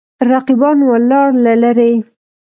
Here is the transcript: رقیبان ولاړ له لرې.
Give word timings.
رقیبان 0.29 0.77
ولاړ 0.89 1.29
له 1.43 1.53
لرې. 1.61 1.93